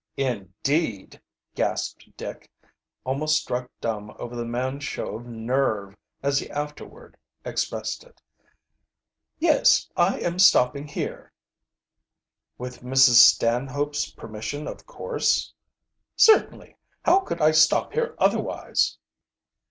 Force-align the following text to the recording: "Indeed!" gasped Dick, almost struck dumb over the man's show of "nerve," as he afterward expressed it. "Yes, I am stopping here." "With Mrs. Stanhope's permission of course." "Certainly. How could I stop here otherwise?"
"Indeed!" 0.17 1.21
gasped 1.53 2.09
Dick, 2.17 2.49
almost 3.03 3.39
struck 3.39 3.69
dumb 3.81 4.11
over 4.17 4.35
the 4.35 4.45
man's 4.47 4.83
show 4.83 5.15
of 5.17 5.27
"nerve," 5.27 5.95
as 6.23 6.39
he 6.39 6.49
afterward 6.49 7.17
expressed 7.45 8.03
it. 8.03 8.19
"Yes, 9.37 9.87
I 9.95 10.19
am 10.21 10.39
stopping 10.39 10.87
here." 10.87 11.31
"With 12.57 12.81
Mrs. 12.81 13.19
Stanhope's 13.31 14.09
permission 14.09 14.67
of 14.67 14.87
course." 14.87 15.53
"Certainly. 16.15 16.77
How 17.05 17.19
could 17.19 17.39
I 17.39 17.51
stop 17.51 17.93
here 17.93 18.15
otherwise?" 18.17 18.97